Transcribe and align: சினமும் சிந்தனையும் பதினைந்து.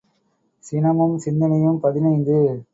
சினமும் 0.63 1.17
சிந்தனையும் 1.17 1.79
பதினைந்து. 1.79 2.65